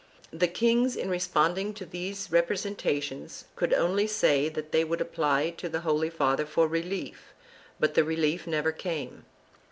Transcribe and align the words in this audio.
The 0.33 0.47
kings 0.47 0.95
in 0.95 1.11
responding 1.11 1.75
to 1.75 1.85
these 1.85 2.31
representations 2.31 3.45
could 3.55 3.71
only 3.71 4.07
say 4.07 4.49
that 4.49 4.71
they 4.71 4.83
would 4.83 4.99
apply 4.99 5.51
to 5.57 5.69
the 5.69 5.81
Holy 5.81 6.09
Father 6.09 6.47
for 6.47 6.67
relief, 6.67 7.35
but 7.79 7.93
the 7.93 8.03
relief 8.03 8.47
never 8.47 8.71
came. 8.71 9.25